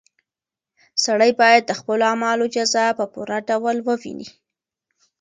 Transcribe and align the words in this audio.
سړی 1.05 1.31
باید 1.41 1.63
د 1.65 1.71
خپلو 1.79 2.03
اعمالو 2.11 2.45
جزا 2.55 2.85
په 2.99 3.05
پوره 3.13 3.37
ډول 3.49 3.77
وویني. 3.87 4.27